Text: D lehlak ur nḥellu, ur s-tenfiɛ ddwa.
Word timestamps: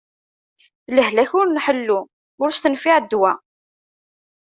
D 0.85 0.87
lehlak 0.97 1.31
ur 1.39 1.47
nḥellu, 1.49 1.99
ur 2.43 2.49
s-tenfiɛ 2.53 2.97
ddwa. 2.99 3.31